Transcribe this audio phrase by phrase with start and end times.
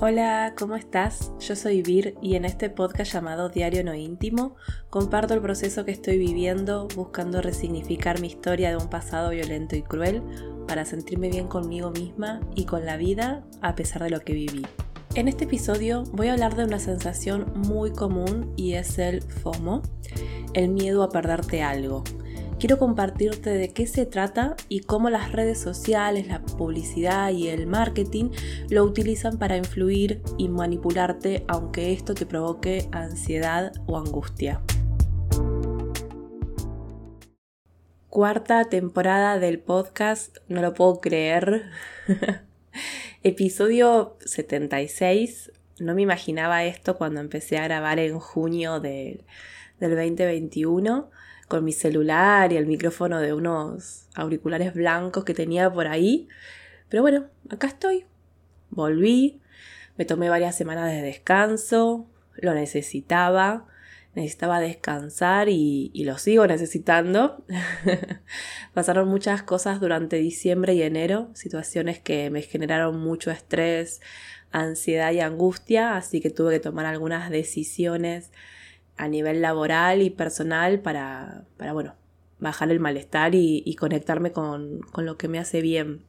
[0.00, 1.32] Hola, ¿cómo estás?
[1.40, 4.54] Yo soy Vir y en este podcast llamado Diario No Íntimo
[4.90, 9.82] comparto el proceso que estoy viviendo buscando resignificar mi historia de un pasado violento y
[9.82, 10.22] cruel
[10.68, 14.64] para sentirme bien conmigo misma y con la vida a pesar de lo que viví.
[15.16, 19.82] En este episodio voy a hablar de una sensación muy común y es el FOMO,
[20.54, 22.04] el miedo a perderte algo
[22.58, 27.66] quiero compartirte de qué se trata y cómo las redes sociales, la publicidad y el
[27.66, 28.30] marketing
[28.68, 34.60] lo utilizan para influir y manipularte aunque esto te provoque ansiedad o angustia.
[38.08, 41.70] Cuarta temporada del podcast, no lo puedo creer.
[43.22, 45.52] Episodio 76.
[45.78, 49.24] No me imaginaba esto cuando empecé a grabar en junio del
[49.78, 51.08] 2021
[51.48, 56.28] con mi celular y el micrófono de unos auriculares blancos que tenía por ahí.
[56.88, 58.04] Pero bueno, acá estoy.
[58.70, 59.40] Volví,
[59.96, 62.06] me tomé varias semanas de descanso,
[62.36, 63.66] lo necesitaba,
[64.14, 67.44] necesitaba descansar y, lo sigo necesitando.
[68.74, 74.00] Pasaron muchas cosas durante diciembre y enero, situaciones que me generaron mucho estrés,
[74.52, 78.30] ansiedad y angustia, así que tuve que tomar algunas decisiones
[78.98, 81.94] a nivel laboral y personal para, para bueno,
[82.38, 86.02] bajar el malestar y, conectarme con, con, lo que me hace bien.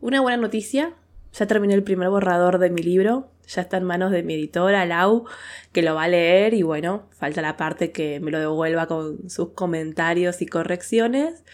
[0.00, 0.94] Una buena noticia,
[1.32, 4.84] ya terminé el primer borrador de mi libro, ya está en manos de mi editora,
[4.86, 5.24] Lau,
[5.72, 9.30] que lo va a leer y bueno, falta la parte que me lo devuelva con
[9.30, 11.44] sus comentarios y correcciones,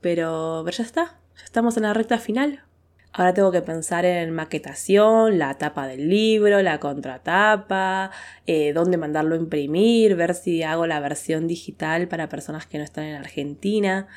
[0.00, 2.62] pero, pero ya está, ya estamos en la recta final.
[3.14, 8.10] Ahora tengo que pensar en maquetación, la tapa del libro, la contratapa,
[8.46, 12.84] eh, dónde mandarlo a imprimir, ver si hago la versión digital para personas que no
[12.84, 14.08] están en Argentina.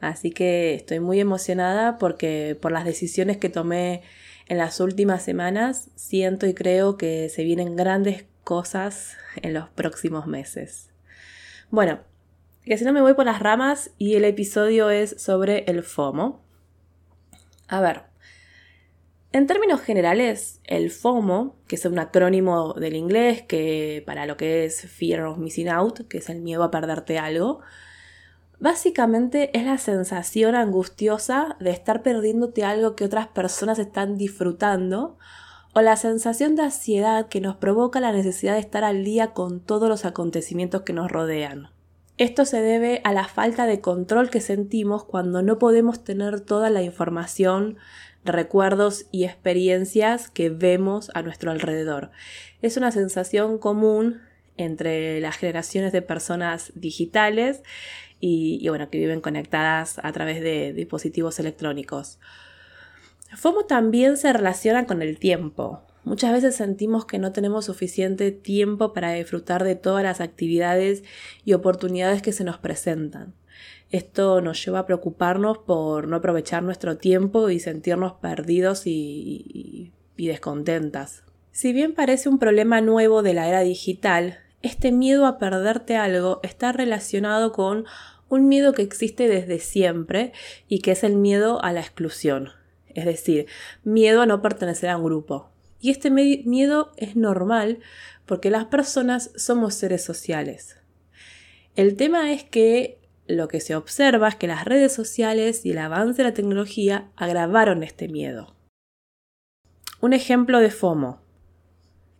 [0.00, 4.02] Así que estoy muy emocionada porque por las decisiones que tomé
[4.48, 10.26] en las últimas semanas, siento y creo que se vienen grandes cosas en los próximos
[10.26, 10.90] meses.
[11.70, 12.00] Bueno,
[12.64, 16.42] que si no me voy por las ramas y el episodio es sobre el FOMO.
[17.68, 18.11] A ver,
[19.32, 24.64] en términos generales, el FOMO, que es un acrónimo del inglés que para lo que
[24.66, 27.60] es Fear of Missing Out, que es el miedo a perderte algo,
[28.60, 35.16] básicamente es la sensación angustiosa de estar perdiéndote algo que otras personas están disfrutando
[35.74, 39.60] o la sensación de ansiedad que nos provoca la necesidad de estar al día con
[39.60, 41.70] todos los acontecimientos que nos rodean.
[42.18, 46.68] Esto se debe a la falta de control que sentimos cuando no podemos tener toda
[46.68, 47.78] la información
[48.24, 52.10] recuerdos y experiencias que vemos a nuestro alrededor.
[52.60, 54.20] Es una sensación común
[54.56, 57.62] entre las generaciones de personas digitales
[58.20, 62.20] y, bueno, que viven conectadas a través de dispositivos electrónicos.
[63.34, 65.82] FOMO también se relaciona con el tiempo.
[66.04, 71.02] Muchas veces sentimos que no tenemos suficiente tiempo para disfrutar de todas las actividades
[71.44, 73.34] y oportunidades que se nos presentan.
[73.92, 81.24] Esto nos lleva a preocuparnos por no aprovechar nuestro tiempo y sentirnos perdidos y, descontentas.
[81.50, 86.40] Si bien parece un problema nuevo de la era digital, este miedo a perderte algo
[86.42, 87.84] está relacionado con
[88.28, 90.32] un miedo que existe desde siempre
[90.68, 92.50] y que es el miedo a la exclusión,
[92.94, 93.46] es decir,
[93.82, 95.50] miedo a no pertenecer a un grupo.
[95.80, 97.80] Y este miedo es normal
[98.24, 100.76] porque las personas somos seres sociales.
[101.74, 105.78] El tema es que lo que se observa es que las redes sociales y el
[105.78, 108.54] avance de la tecnología agravaron este miedo.
[110.00, 111.20] Un ejemplo de FOMO.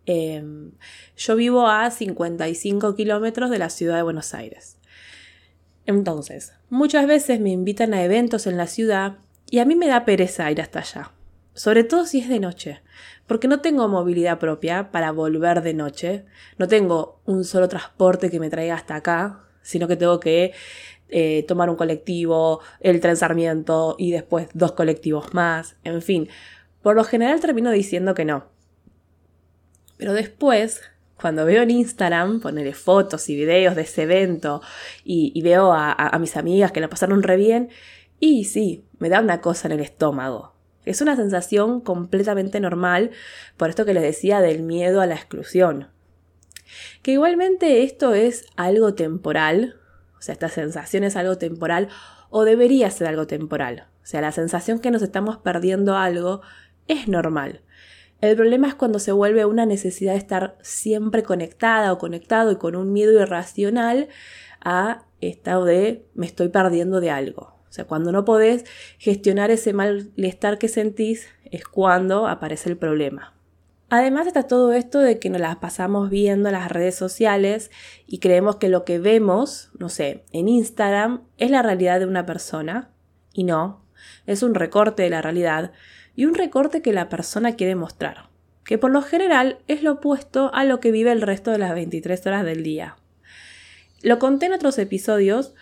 [0.07, 0.73] Em,
[1.17, 4.79] yo vivo a 55 kilómetros de la ciudad de Buenos Aires.
[5.87, 9.19] Entonces, muchas veces me invitan a eventos en la ciudad
[9.51, 11.13] y a mí me da pereza ir hasta allá.
[11.55, 12.83] Sobre todo si es de noche,
[13.27, 16.25] porque no tengo movilidad propia para volver de noche,
[16.57, 20.53] no tengo un solo transporte que me traiga hasta acá, sino que tengo que
[21.13, 23.17] eh, tomar un colectivo, el tren
[23.99, 26.29] y después dos colectivos más, en fin.
[26.83, 28.47] Por lo general termino diciendo que no.
[29.99, 30.81] Pero después,
[31.21, 34.63] cuando veo en Instagram, ponerle fotos y videos de ese evento
[35.05, 37.69] y, veo a, a, mis amigas que la pasaron re bien,
[38.19, 40.55] y sí, me da una cosa en el estómago.
[40.85, 43.11] Es una sensación completamente normal,
[43.57, 45.89] por esto que les decía del miedo a la exclusión.
[47.03, 49.77] Que igualmente esto es algo temporal,
[50.23, 51.89] o sea, esta sensación es algo temporal
[52.31, 53.89] o debería ser algo temporal.
[54.05, 56.43] O sea, la sensación que nos estamos perdiendo algo
[56.87, 57.63] es normal.
[58.21, 62.57] El problema es cuando se vuelve una necesidad de estar siempre conectada o conectado y
[62.57, 64.11] con un miedo irracional
[64.61, 67.57] a estado de me estoy perdiendo de algo.
[67.69, 68.65] O sea, cuando no podés
[68.99, 73.35] gestionar ese malestar que sentís es cuando aparece el problema.
[73.95, 77.71] Además está todo esto de que nos las pasamos viendo las redes sociales
[78.07, 82.25] y creemos que lo que vemos, no sé, en Instagram es la realidad de una
[82.25, 82.91] persona
[83.35, 83.85] y no,
[84.25, 85.73] es un recorte de la realidad
[86.17, 88.31] y un recorte que la persona quiere mostrar,
[88.65, 91.75] que por lo general es lo opuesto a lo que vive el resto de las
[91.75, 92.97] 23 horas del día.
[94.01, 95.53] Lo conté en otros episodios,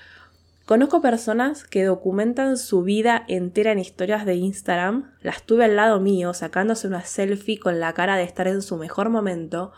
[0.67, 5.99] Conozco personas que documentan su vida entera en historias de Instagram, las tuve al lado
[6.01, 9.73] mío sacándose una selfie con la cara de estar en su mejor momento,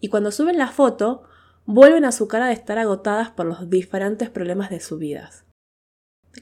[0.00, 1.24] y cuando suben la foto,
[1.66, 5.30] vuelven a su cara de estar agotadas por los diferentes problemas de su vida.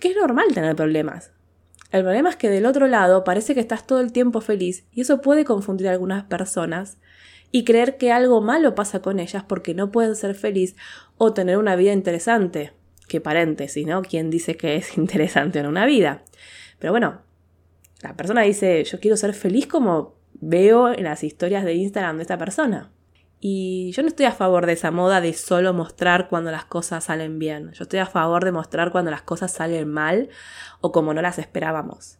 [0.01, 1.33] Que es normal tener problemas.
[1.91, 5.03] El problema es que del otro lado parece que estás todo el tiempo feliz y
[5.03, 6.99] eso puede confundir a algunas personas
[7.51, 10.75] y creer que algo malo pasa con ellas porque no pueden ser feliz
[11.19, 12.73] o tener una vida interesante
[13.12, 14.00] que paréntesis, ¿no?
[14.00, 16.25] ¿Quién dice que es interesante en una vida?
[16.79, 17.20] Pero bueno,
[18.00, 22.23] la persona dice, yo quiero ser feliz como veo en las historias de Instagram de
[22.23, 22.91] esta persona.
[23.38, 27.05] Y yo no estoy a favor de esa moda de solo mostrar cuando las cosas
[27.05, 27.73] salen bien.
[27.73, 30.31] Yo estoy a favor de mostrar cuando las cosas salen mal
[30.81, 32.19] o como no las esperábamos.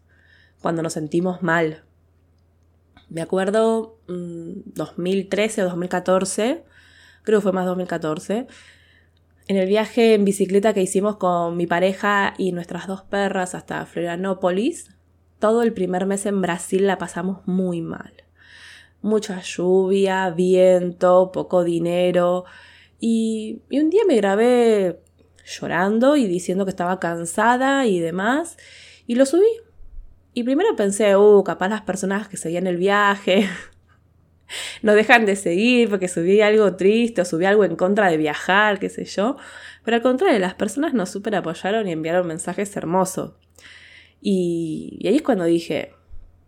[0.61, 1.85] Cuando nos sentimos mal.
[3.09, 6.65] Me acuerdo 2013 mm, o 2014,
[7.23, 8.47] creo que fue más 2014,
[9.49, 13.85] en el viaje en bicicleta que hicimos con mi pareja y nuestras dos perras hasta
[13.87, 14.91] Florianópolis,
[15.39, 18.12] todo el primer mes en Brasil la pasamos muy mal.
[19.00, 22.44] Mucha lluvia, viento, poco dinero.
[23.00, 25.00] Y, un día me grabé
[25.44, 28.56] llorando y diciendo que estaba cansada y demás.
[29.09, 29.49] Y lo subí.
[30.35, 33.49] Y primero pensé, uh, capaz las personas que seguían el viaje
[34.83, 38.79] no dejan de seguir porque subí algo triste o subí algo en contra de viajar,
[38.79, 39.37] qué sé yo.
[39.85, 43.33] Pero al contrario, las personas nos super apoyaron y enviaron mensajes hermosos.
[44.21, 45.95] Y, y ahí es cuando dije,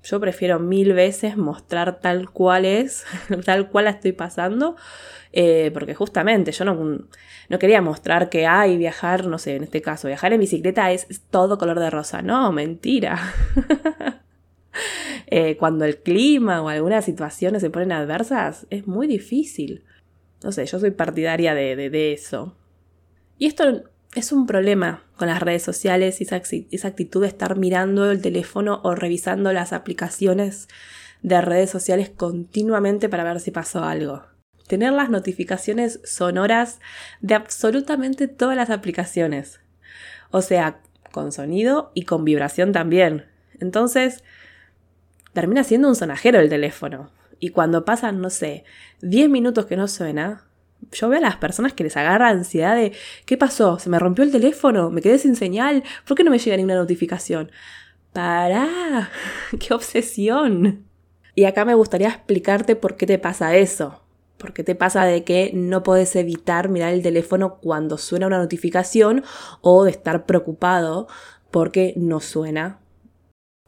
[0.05, 3.05] yo prefiero mil veces mostrar tal cual es,
[3.45, 4.77] tal cual la estoy pasando,
[5.33, 7.07] eh, porque justamente yo no,
[7.49, 11.09] no, quería mostrar que hay viajar, no sé, en este caso, viajar en bicicleta es
[11.31, 12.23] todo color de rosa.
[12.23, 13.19] No, mentira.
[15.37, 19.83] Eh, cuando el clima o algunas situaciones se ponen adversas, es muy difícil.
[20.45, 22.57] No sé, yo soy partidaria de, de, eso.
[23.37, 23.83] Y esto
[24.15, 28.23] es un problema con las redes sociales y esa, esa actitud de estar mirando el
[28.23, 30.69] teléfono o revisando las aplicaciones
[31.23, 34.23] de redes sociales continuamente para ver si pasó algo.
[34.69, 36.79] Tener las notificaciones sonoras
[37.23, 39.59] de absolutamente todas las aplicaciones.
[40.31, 43.25] O sea, con sonido y con vibración también.
[43.59, 44.23] Entonces,
[45.35, 47.11] termina siendo un sonajero el teléfono.
[47.39, 48.65] Y cuando pasan, no sé,
[49.03, 50.45] 10 minutos que no suena,
[50.93, 52.93] yo veo a las personas que les agarra ansiedad de
[53.27, 53.79] ¿qué pasó?
[53.79, 54.91] ¿Se me rompió el teléfono?
[54.91, 55.83] ¿Me quedé sin señal?
[56.07, 57.51] ¿Por qué no me llega ninguna notificación?
[58.13, 59.11] ¡Para!
[59.61, 60.87] ¡Qué obsesión!
[61.35, 64.03] Y acá me gustaría explicarte por qué te pasa eso.
[64.39, 68.39] ¿Por qué te pasa de que no puedes evitar mirar el teléfono cuando suena una
[68.39, 69.25] notificación
[69.63, 71.09] o de estar preocupado
[71.51, 72.81] porque no suena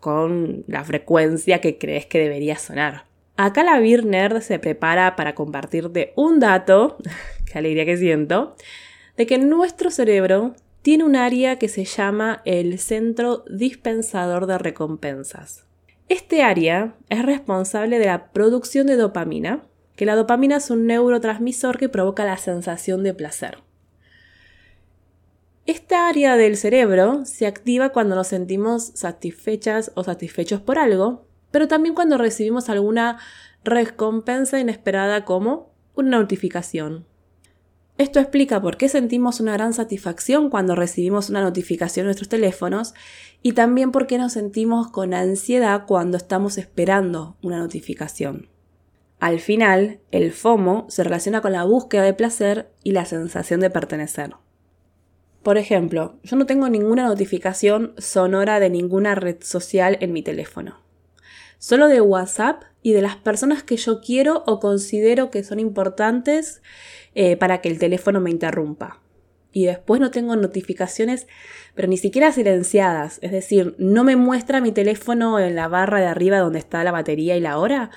[0.06, 3.06] con la frecuencia que crees que debería sonar.
[3.36, 6.96] Acá la Beer Nerd se prepara para compartirte un dato,
[7.44, 8.54] qué alegría que siento,
[9.16, 15.64] de que nuestro cerebro tiene un área que se llama el centro dispensador de recompensas.
[16.08, 19.64] Este área es responsable de la producción de dopamina,
[19.96, 23.58] que la dopamina es un neurotransmisor que provoca la sensación de placer.
[25.66, 31.66] Esta área del cerebro se activa cuando nos sentimos satisfechas o satisfechos por algo, pero
[31.66, 33.18] también cuando recibimos alguna
[33.64, 37.04] recompensa inesperada como una notificación.
[37.98, 42.94] Esto explica por qué sentimos una gran satisfacción cuando recibimos una notificación en nuestros teléfonos
[43.42, 48.50] y también por qué nos sentimos con ansiedad cuando estamos esperando una notificación.
[49.18, 53.70] Al final, el FOMO se relaciona con la búsqueda de placer y la sensación de
[53.70, 54.34] pertenecer.
[55.46, 60.80] Por ejemplo, yo no tengo ninguna notificación sonora de ninguna red social en mi teléfono.
[61.58, 66.62] Solo de WhatsApp y de las personas que yo quiero o considero que son importantes
[67.14, 69.00] eh, para que el teléfono me interrumpa.
[69.52, 71.28] Y después no tengo notificaciones,
[71.76, 73.20] pero ni siquiera silenciadas.
[73.22, 76.90] Es decir, no me muestra mi teléfono en la barra de arriba donde está la
[76.90, 77.92] batería y la hora,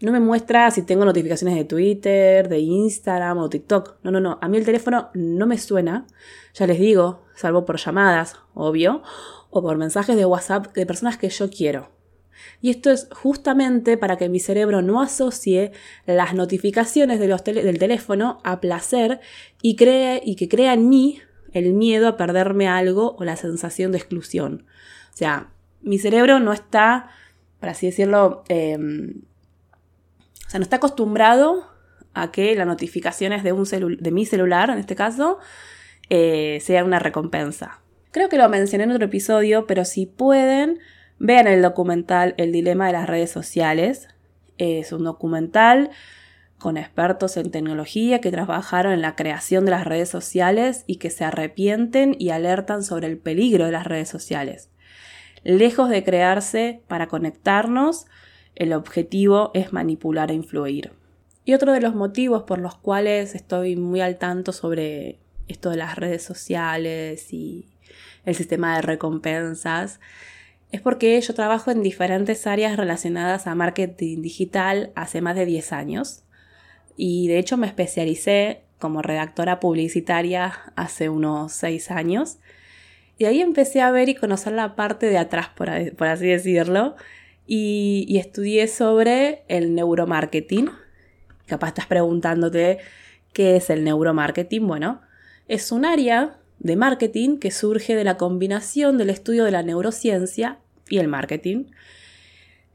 [0.00, 3.96] no me muestra si tengo notificaciones de Twitter, de Instagram o TikTok.
[4.02, 4.38] No, no, no.
[4.40, 6.06] A mí el teléfono no me suena.
[6.54, 9.02] Ya les digo, salvo por llamadas, obvio,
[9.50, 11.90] o por mensajes de WhatsApp de personas que yo quiero.
[12.60, 15.72] Y esto es justamente para que mi cerebro no asocie
[16.06, 19.20] las notificaciones de los del teléfono a placer
[19.62, 21.20] y, cree, y que crea en mí
[21.52, 24.66] el miedo a perderme algo o la sensación de exclusión.
[25.12, 25.50] O sea,
[25.80, 27.10] mi cerebro no está,
[27.58, 29.22] por así decirlo, em,
[30.48, 31.66] O sea, no está acostumbrado
[32.14, 35.38] a que las notificaciones de, un de mi celular, en este caso,
[36.08, 37.82] eh, sean una recompensa.
[38.12, 40.78] Creo que lo mencioné en otro episodio, pero si pueden,
[41.18, 44.08] vean el documental El dilema de las redes sociales.
[44.56, 45.90] Es un documental
[46.58, 51.10] con expertos en tecnología que trabajaron en la creación de las redes sociales y que
[51.10, 54.70] se arrepienten y alertan sobre el peligro de las redes sociales.
[55.44, 58.06] Lejos de crearse para conectarnos,
[58.58, 60.90] el objetivo es manipular e influir.
[61.44, 65.76] Y otro de los motivos por los cuales estoy muy al tanto sobre esto de
[65.76, 67.66] las redes sociales y
[68.24, 70.00] el sistema de recompensas
[70.72, 75.72] es porque yo trabajo en diferentes áreas relacionadas a marketing digital hace más de 10
[75.72, 76.24] años
[76.96, 82.38] y de hecho me especialicé como redactora publicitaria hace unos 6 años
[83.18, 86.94] y ahí empecé a ver y conocer la parte de atrás, por, así decirlo,
[87.48, 90.70] y, estudié sobre el neuromarketing.
[91.46, 92.78] Capaz estás preguntándote
[93.32, 94.66] qué es el neuromarketing.
[94.66, 95.00] Bueno,
[95.48, 100.58] es un área de marketing que surge de la combinación del estudio de la neurociencia
[100.90, 101.64] y el marketing.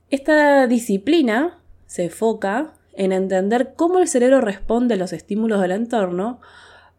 [0.09, 6.41] Esta disciplina se enfoca en entender cómo el cerebro responde a los estímulos del entorno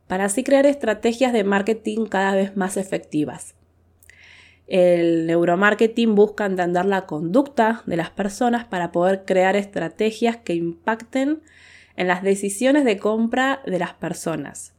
[0.07, 3.55] para así crear estrategias de marketing cada vez más efectivas.
[4.67, 11.43] El neuromarketing busca entender la conducta de las personas para poder crear estrategias que impacten
[11.97, 14.75] en las decisiones de compra de las personas.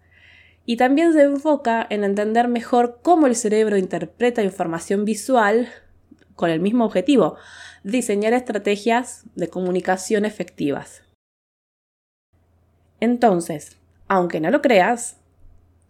[0.65, 5.69] Y también se enfoca en entender mejor cómo el cerebro interpreta información visual
[6.35, 7.37] con el mismo objetivo,
[7.83, 11.03] diseñar estrategias de comunicación efectivas.
[12.99, 13.77] Entonces,
[14.07, 15.17] aunque no lo creas,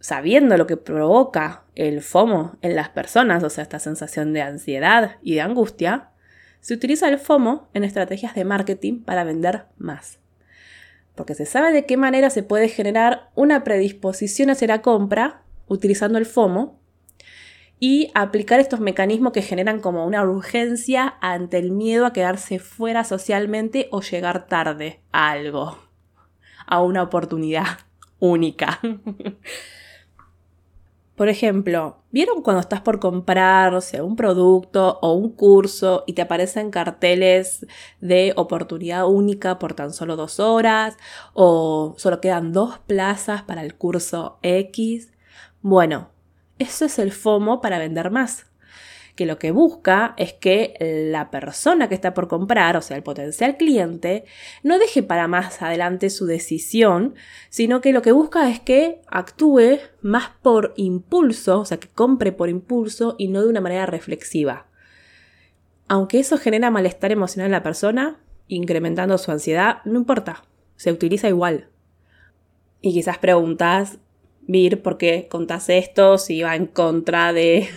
[0.00, 5.16] sabiendo lo que provoca el FOMO en las personas, o sea, esta sensación de ansiedad
[5.22, 6.10] y de angustia,
[6.60, 10.20] se utiliza el FOMO en estrategias de marketing para vender más
[11.16, 16.18] porque se sabe de qué manera se puede generar una predisposición hacia la compra utilizando
[16.18, 16.78] el FOMO
[17.80, 23.02] y aplicar estos mecanismos que generan como una urgencia ante el miedo a quedarse fuera
[23.02, 25.78] socialmente o llegar tarde a algo,
[26.66, 27.66] a una oportunidad
[28.18, 28.78] única.
[31.16, 36.70] Por ejemplo, ¿vieron cuando estás por comprar, un producto o un curso y te aparecen
[36.70, 37.66] carteles
[38.02, 40.98] de oportunidad única por tan solo dos horas
[41.32, 45.10] o solo quedan dos plazas para el curso X?
[45.62, 46.10] Bueno,
[46.58, 48.46] eso es el FOMO para vender más
[49.16, 50.76] que lo que busca es que
[51.10, 54.24] la persona que está por comprar, o sea, el potencial cliente,
[54.62, 57.14] no deje para más adelante su decisión,
[57.48, 62.30] sino que lo que busca es que actúe más por impulso, o sea, que compre
[62.30, 64.66] por impulso y no de una manera reflexiva.
[65.88, 70.44] Aunque eso genera malestar emocional en la persona, incrementando su ansiedad, no importa,
[70.76, 71.70] se utiliza igual.
[72.82, 73.98] Y quizás preguntas,
[74.48, 76.18] Vir, ¿por qué contás esto?
[76.18, 77.68] Si va en contra de,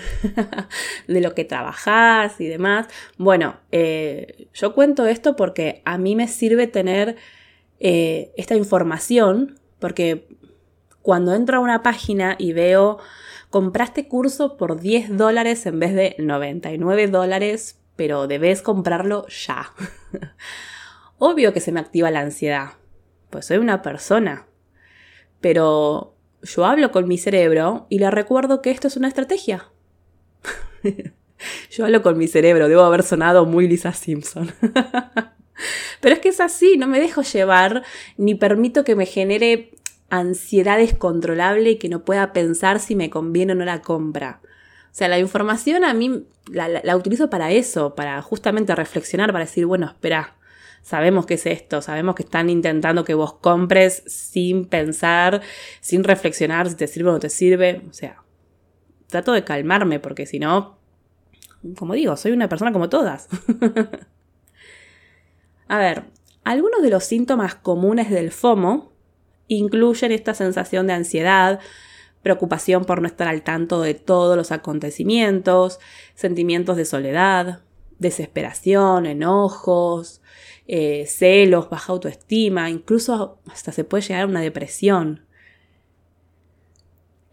[1.08, 2.88] de lo que trabajás y demás.
[3.18, 7.16] Bueno, eh, yo cuento esto porque a mí me sirve tener
[7.80, 10.28] eh, esta información, porque
[11.02, 13.00] cuando entro a una página y veo,
[13.50, 19.74] compraste curso por 10 dólares en vez de 99 dólares, pero debes comprarlo ya.
[21.18, 22.74] Obvio que se me activa la ansiedad,
[23.32, 24.46] pues soy una persona,
[25.42, 29.70] pero yo hablo con mi cerebro y le recuerdo que esto es una estrategia.
[31.72, 34.52] yo hablo con mi cerebro, debo haber sonado muy Lisa Simpson.
[36.02, 37.84] Pero es que es así, no me dejo llevar
[38.18, 39.72] ni permito que me genere
[40.10, 44.40] ansiedad descontrolable y que no pueda pensar si me conviene o no la compra.
[44.86, 49.46] O sea, la información a mí la, la utilizo para eso, para justamente reflexionar, para
[49.46, 50.39] decir, bueno, espera,
[50.82, 55.42] sabemos que es esto, sabemos que están intentando que vos compres sin pensar,
[55.82, 57.82] sin reflexionar si te sirve o no te sirve.
[57.90, 58.24] O sea,
[59.08, 60.80] trato de calmarme porque si no,
[61.78, 63.28] como digo, soy una persona como todas.
[65.68, 66.06] A ver,
[66.44, 68.92] algunos de los síntomas comunes del FOMO
[69.48, 71.60] incluyen esta sensación de ansiedad,
[72.24, 75.80] preocupación por no estar al tanto de todos los acontecimientos,
[76.16, 77.62] sentimientos de soledad,
[77.98, 80.22] desesperación, enojos,
[80.72, 85.26] eh, celos, baja autoestima, incluso hasta se puede llegar a una depresión.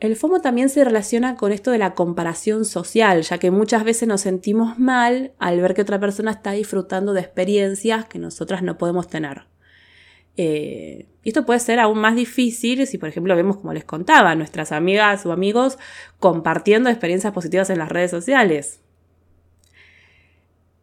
[0.01, 4.09] El FOMO también se relaciona con esto de la comparación social, ya que muchas veces
[4.09, 8.79] nos sentimos mal al ver que otra persona está disfrutando de experiencias que nosotras no
[8.79, 9.43] podemos tener.
[10.39, 14.35] Eh, y esto puede ser aún más difícil si, por ejemplo, vemos, como les contaba,
[14.35, 15.77] nuestras amigas o amigos
[16.21, 18.81] compartiendo experiencias positivas en las redes sociales.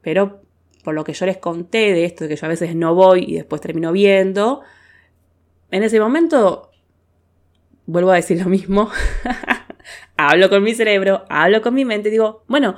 [0.04, 0.43] Pero
[0.84, 3.26] por lo que yo les conté de esto, de que yo a veces no voy
[3.28, 4.62] y después termino viendo,
[5.72, 6.70] en ese momento
[7.86, 8.90] vuelvo a decir lo mismo.
[10.18, 12.76] hablo con mi cerebro, hablo con mi mente digo, bueno,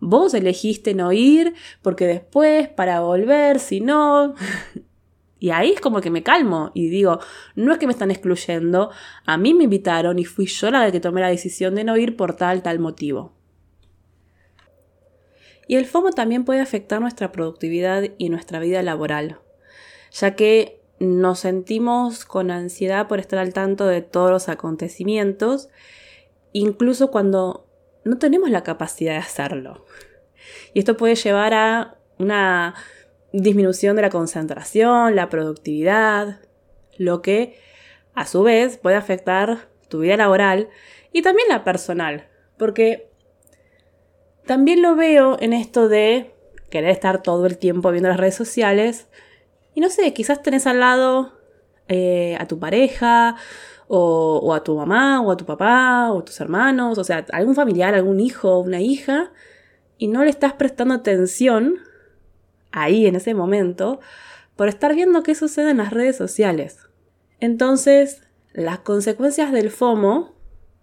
[0.00, 4.34] vos elegiste no ir porque después para volver, si no...
[5.40, 7.20] Y ahí es como que me calmo y digo,
[7.54, 8.90] no es que me están excluyendo,
[9.24, 12.16] a mí me invitaron y fui yo la que tomé la decisión de no ir
[12.16, 13.37] por tal, tal motivo.
[15.68, 19.38] Y el FOMO también puede afectar nuestra productividad y nuestra vida laboral,
[20.10, 25.68] ya que nos sentimos con ansiedad por estar al tanto de todos los acontecimientos,
[26.52, 27.68] incluso cuando
[28.04, 29.84] no tenemos la capacidad de hacerlo.
[30.72, 32.74] Y esto puede llevar a una
[33.32, 36.40] disminución de la concentración, la productividad,
[36.96, 37.60] lo que
[38.14, 40.70] a su vez puede afectar tu vida laboral
[41.12, 43.07] y también la personal, porque
[44.48, 46.34] también lo veo en esto de
[46.70, 49.06] querer estar todo el tiempo viendo las redes sociales
[49.74, 51.38] y no sé, quizás tenés al lado
[51.86, 53.36] eh, a tu pareja
[53.88, 57.26] o, o, a tu mamá o a tu papá o a tus hermanos, o sea,
[57.30, 59.32] algún familiar, algún hijo una hija
[59.98, 61.80] y no le estás prestando atención
[62.72, 64.00] ahí en ese momento
[64.56, 66.88] por estar viendo qué sucede en las redes sociales.
[67.38, 68.22] Entonces,
[68.54, 70.34] las consecuencias del FOMO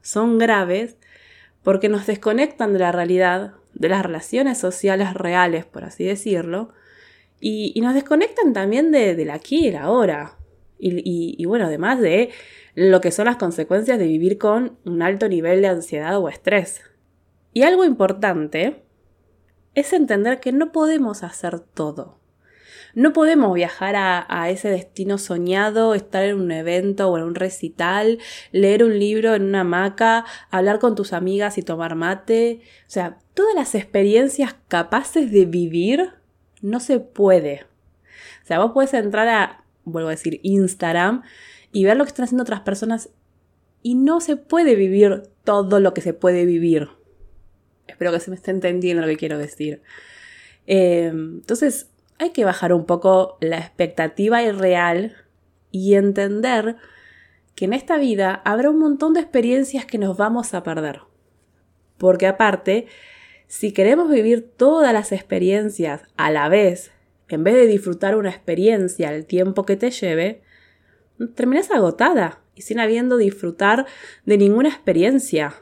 [0.04, 0.98] son graves
[1.66, 6.70] porque nos desconectan de la realidad, de las relaciones sociales reales, por así decirlo,
[7.42, 10.38] y, nos desconectan también de, del aquí y el ahora.
[10.78, 12.30] Y bueno, además de
[12.76, 16.82] lo que son las consecuencias de vivir con un alto nivel de ansiedad o estrés.
[17.52, 18.84] Y algo importante
[19.74, 22.20] es entender que no podemos hacer todo.
[22.96, 28.20] No podemos viajar a, ese destino soñado, estar en un evento o en un recital,
[28.54, 32.62] leer un libro en una hamaca, hablar con tus amigas y tomar mate.
[32.88, 36.14] O sea, todas las experiencias capaces de vivir
[36.62, 37.66] no se puede.
[38.44, 41.24] O sea, vos puedes entrar a, vuelvo a decir, Instagram
[41.74, 43.10] y ver lo que están haciendo otras personas
[43.84, 46.88] y no se puede vivir todo lo que se puede vivir.
[47.88, 49.82] Espero que se me esté entendiendo lo que quiero decir.
[50.66, 55.16] Eh, entonces, hay que bajar un poco la expectativa irreal
[55.72, 56.78] y entender
[57.56, 61.02] que en esta vida habrá un montón de experiencias que nos vamos a perder.
[61.98, 62.88] Porque aparte,
[63.48, 66.92] si queremos vivir todas las experiencias a la vez,
[67.30, 70.42] en vez de disfrutar una experiencia al tiempo que te lleve,
[71.36, 73.86] terminas agotada y sin habiendo disfrutar
[74.26, 75.56] de ninguna experiencia.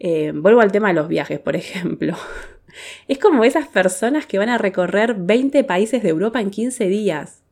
[0.00, 2.16] Eh, vuelvo al tema de los viajes, por ejemplo.
[3.06, 7.42] Es como esas personas que van a recorrer 20 países de Europa en 15 días.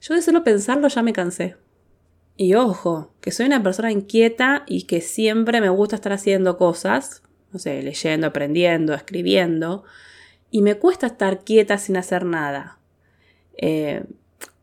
[0.00, 1.56] Yo de solo pensarlo ya me cansé.
[2.36, 7.22] Y ojo, que soy una persona inquieta y que siempre me gusta estar haciendo cosas,
[7.52, 9.84] no sé, leyendo, aprendiendo, escribiendo,
[10.50, 12.78] y me cuesta estar quieta sin hacer nada.
[13.56, 14.04] Eh,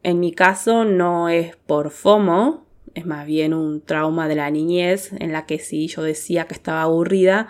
[0.03, 5.11] en mi caso no es por FOMO, es más bien un trauma de la niñez
[5.19, 7.49] en la que si yo decía que estaba aburrida,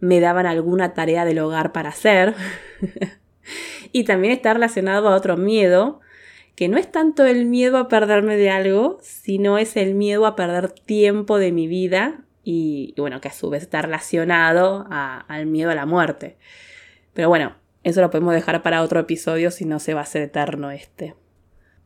[0.00, 2.34] me daban alguna tarea del hogar para hacer.
[3.92, 6.00] y también está relacionado a otro miedo,
[6.54, 10.36] que no es tanto el miedo a perderme de algo, sino es el miedo a
[10.36, 15.70] perder tiempo de mi vida y, bueno, que a su vez está relacionado al miedo
[15.70, 16.36] a la muerte.
[17.12, 20.22] Pero bueno, eso lo podemos dejar para otro episodio si no se va a hacer
[20.22, 21.14] eterno este.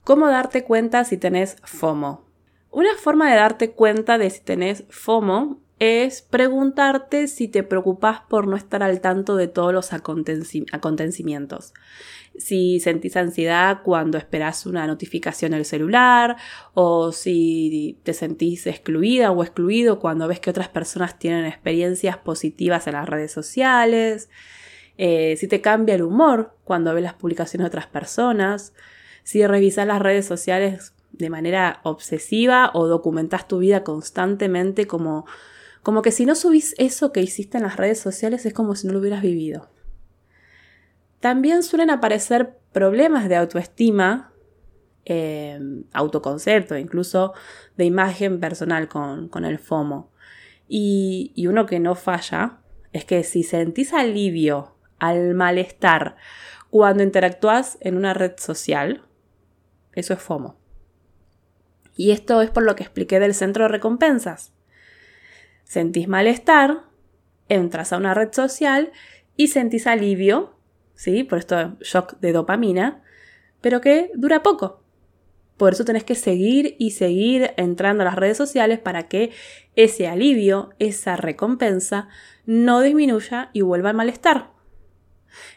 [0.04, 2.24] ¿Cómo darte cuenta si tenés FOMO?
[2.70, 8.46] Una forma de darte cuenta de si tenés FOMO es preguntarte si te preocupas por
[8.46, 11.74] no estar al tanto de todos los acontecimientos.
[12.38, 16.36] Si sentís ansiedad cuando esperás una notificación del celular
[16.74, 22.86] o si te sentís excluida o excluido cuando ves que otras personas tienen experiencias positivas
[22.86, 24.30] en las redes sociales,
[24.98, 28.72] eh, si te cambia el humor cuando ves las publicaciones de otras personas,
[29.24, 35.26] si revisas las redes sociales de manera obsesiva o documentas tu vida constantemente como,
[35.82, 38.86] como que si no subís eso que hiciste en las redes sociales es como si
[38.86, 39.68] no lo hubieras vivido.
[41.20, 44.32] También suelen aparecer problemas de autoestima,
[45.04, 45.60] eh,
[45.92, 47.32] autoconcepto, incluso
[47.76, 50.10] de imagen personal con, el FOMO.
[50.68, 52.58] Y, y uno que no falla
[52.92, 56.16] es que si sentís alivio al malestar
[56.70, 59.02] cuando interactúas en una red social,
[59.94, 60.56] eso es FOMO.
[61.96, 64.52] Y esto es por lo que expliqué del centro de recompensas.
[65.72, 66.82] Sentís malestar,
[67.48, 68.92] entras a una red social
[69.38, 70.54] y sentís alivio,
[70.94, 71.24] ¿sí?
[71.24, 73.02] Por esto shock de dopamina,
[73.62, 74.82] pero que dura poco.
[75.56, 79.30] Por eso tenés que seguir y seguir entrando a las redes sociales para que
[79.74, 82.08] ese alivio, esa recompensa,
[82.44, 84.50] no disminuya y vuelva al malestar.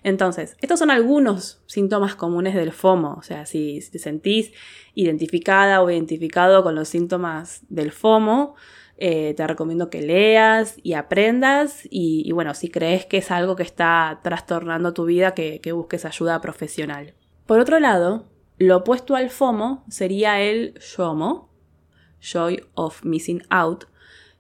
[0.02, 3.16] Entonces, estos son algunos síntomas comunes del FOMO.
[3.16, 4.54] O sea, si te sentís
[4.94, 8.56] identificada o identificado con los síntomas del FOMO,
[8.98, 13.64] eh, te recomiendo que leas y aprendas y, bueno, si crees que es algo que
[13.64, 17.14] está trastornando tu vida, que, que busques ayuda profesional.
[17.46, 18.26] Por otro lado,
[18.58, 21.50] lo opuesto al FOMO sería el YOMO,
[22.22, 23.86] Joy of Missing Out,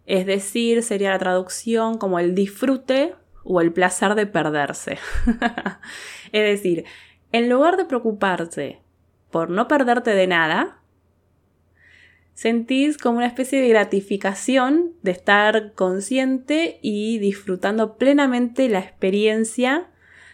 [0.05, 4.97] es decir, sería la traducción como el disfrute o el placer de perderse.
[6.31, 6.85] es decir,
[7.31, 8.81] en lugar de preocuparse
[9.31, 10.79] por no perderte de nada,
[12.35, 19.89] sentís como una especie de gratificación de estar consciente y disfrutando plenamente la experiencia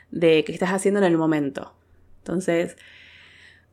[0.09, 1.73] de que estás haciendo en el momento.
[2.17, 2.75] Entonces,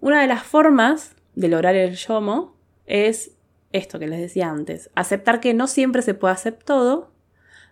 [0.01, 2.55] una de las formas de lograr el yomo
[2.87, 3.33] es
[3.73, 7.11] esto que les decía antes, aceptar que no siempre se puede hacer todo,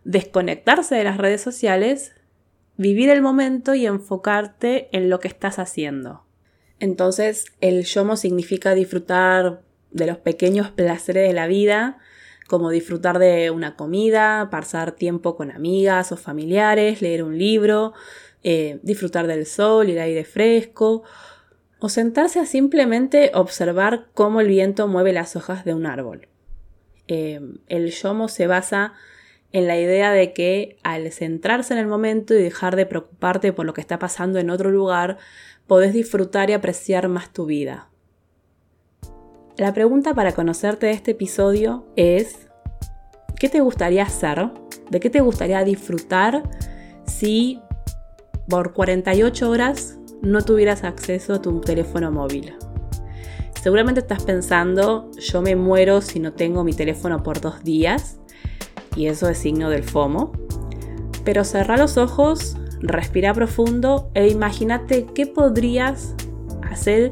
[0.05, 2.15] desconectarse de las redes sociales,
[2.77, 6.25] vivir el momento y enfocarte en lo que estás haciendo.
[6.81, 9.63] Entonces, el yomo significa disfrutar
[9.97, 11.99] de los pequeños placeres de la vida,
[12.47, 17.93] como disfrutar de una comida, pasar tiempo con amigas o familiares, leer un libro,
[18.45, 21.03] eh, disfrutar del sol y el aire fresco,
[21.79, 26.29] o sentarse a simplemente observar cómo el viento mueve las hojas de un árbol.
[27.09, 28.95] Eh, el yomo se basa
[29.53, 33.67] en la idea de que al centrarse en el momento y dejar de preocuparte por
[33.67, 35.19] lo que está pasando en otro lugar,
[35.67, 37.89] podés disfrutar y apreciar más tu vida.
[39.59, 42.49] La pregunta para conocerte de este episodio es,
[43.41, 44.51] ¿qué te gustaría hacer?
[44.91, 46.43] ¿De qué te gustaría disfrutar
[47.07, 47.59] si
[48.51, 52.53] por 48 horas no tuvieras acceso a tu teléfono móvil?
[53.63, 58.19] Seguramente estás pensando, yo me muero si no tengo mi teléfono por dos días,
[58.95, 60.33] y eso es signo del FOMO.
[61.25, 66.15] Pero cerra los ojos, respira profundo e imagínate qué podrías
[66.71, 67.11] hacer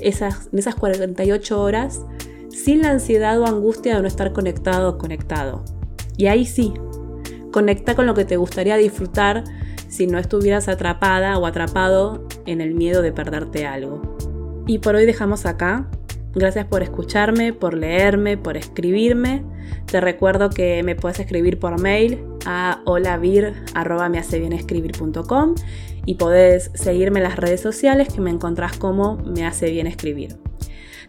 [0.00, 2.02] esas, en esas 48 horas
[2.50, 5.64] sin la ansiedad o angustia de no estar conectado o conectado.
[6.16, 6.74] Y ahí sí,
[7.52, 9.44] conecta con lo que te gustaría disfrutar
[9.88, 14.16] si no estuvieras atrapada o atrapado en el miedo de perderte algo.
[14.66, 15.88] Y por hoy dejamos acá.
[16.34, 19.44] Gracias por escucharme, por leerme, por escribirme.
[19.86, 25.54] Te recuerdo que me puedes escribir por mail a holavir.mehacebienescribir.com
[26.08, 30.38] y podés seguirme en las redes sociales que me encontrás como Me Hace Bien Escribir.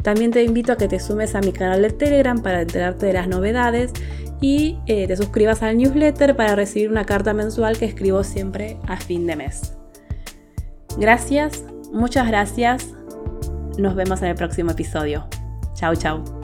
[0.03, 3.13] También te invito a que te sumes a mi canal de Telegram para enterarte de
[3.13, 3.93] las novedades
[4.41, 8.97] y eh, te suscribas al newsletter para recibir una carta mensual que escribo siempre a
[8.97, 9.77] fin de mes.
[10.97, 12.89] Gracias, muchas gracias.
[13.77, 15.29] Nos vemos en el próximo episodio.
[15.75, 16.38] Chao, chao.